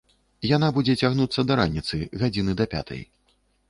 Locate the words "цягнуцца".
1.03-1.47